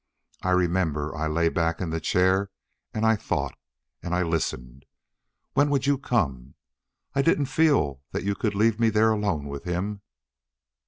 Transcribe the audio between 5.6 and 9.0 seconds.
would you come? I didn't feel that you could leave me